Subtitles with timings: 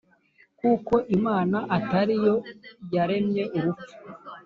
[0.59, 2.35] kuko Imana atari yo
[2.95, 3.93] yaremye urupfu,